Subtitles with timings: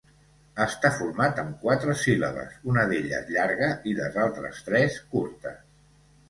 [0.63, 5.63] Està format amb quatre síl·labes, una d'elles llarga i les altres tres curtes.